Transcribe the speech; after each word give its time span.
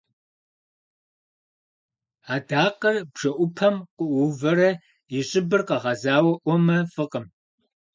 Адакъэр 2.35 2.95
бжэӏупэм 3.13 3.75
къыӏуувэрэ 3.95 4.71
и 5.17 5.19
щӏыбыр 5.27 5.61
къэгъэзауэ 5.67 6.33
ӏуэмэ, 6.43 6.77
фӏыкъым. 6.93 7.25